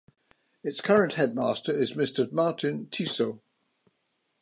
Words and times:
Its 0.63 0.81
current 0.81 1.13
Headmaster 1.13 1.71
is 1.79 1.93
Mr 1.93 2.31
Martin 2.31 2.87
Tissot. 2.89 3.37